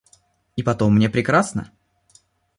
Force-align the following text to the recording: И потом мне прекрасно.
И 0.55 0.63
потом 0.63 0.95
мне 0.95 1.11
прекрасно. 1.11 1.71